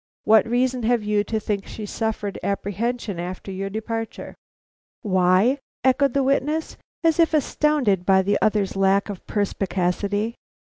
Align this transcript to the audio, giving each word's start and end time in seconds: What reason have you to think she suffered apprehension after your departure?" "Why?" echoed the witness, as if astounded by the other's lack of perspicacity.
What 0.23 0.47
reason 0.49 0.81
have 0.81 1.03
you 1.03 1.23
to 1.25 1.39
think 1.39 1.67
she 1.67 1.85
suffered 1.85 2.39
apprehension 2.41 3.19
after 3.19 3.51
your 3.51 3.69
departure?" 3.69 4.33
"Why?" 5.03 5.59
echoed 5.83 6.15
the 6.15 6.23
witness, 6.23 6.75
as 7.03 7.19
if 7.19 7.35
astounded 7.35 8.03
by 8.03 8.23
the 8.23 8.39
other's 8.41 8.75
lack 8.75 9.09
of 9.09 9.23
perspicacity. 9.27 10.33